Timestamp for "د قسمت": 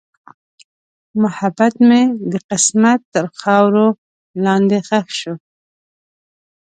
2.31-2.99